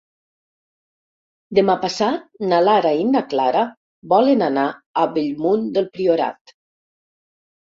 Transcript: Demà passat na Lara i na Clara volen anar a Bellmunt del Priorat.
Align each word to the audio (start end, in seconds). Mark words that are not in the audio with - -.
Demà 1.59 1.75
passat 1.83 2.23
na 2.53 2.61
Lara 2.69 2.93
i 3.01 3.05
na 3.09 3.23
Clara 3.35 3.63
volen 4.15 4.43
anar 4.49 4.67
a 5.03 5.07
Bellmunt 5.19 5.69
del 5.77 5.89
Priorat. 5.99 6.57